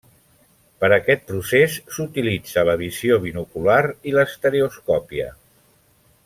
[0.83, 3.77] Per aquest procés s'utilitza la visió binocular
[4.13, 5.31] i l'estereoscòpia.